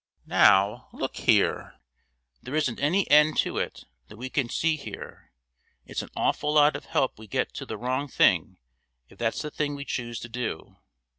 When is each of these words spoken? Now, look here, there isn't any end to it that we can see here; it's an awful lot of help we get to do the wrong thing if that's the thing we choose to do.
Now, 0.25 0.87
look 0.93 1.15
here, 1.17 1.79
there 2.41 2.55
isn't 2.55 2.79
any 2.79 3.07
end 3.11 3.37
to 3.45 3.59
it 3.59 3.83
that 4.07 4.17
we 4.17 4.31
can 4.31 4.49
see 4.49 4.75
here; 4.75 5.31
it's 5.85 6.01
an 6.01 6.09
awful 6.15 6.53
lot 6.53 6.75
of 6.75 6.85
help 6.85 7.19
we 7.19 7.27
get 7.27 7.53
to 7.53 7.65
do 7.65 7.67
the 7.67 7.77
wrong 7.77 8.07
thing 8.07 8.57
if 9.09 9.19
that's 9.19 9.43
the 9.43 9.51
thing 9.51 9.75
we 9.75 9.85
choose 9.85 10.19
to 10.21 10.27
do. 10.27 10.77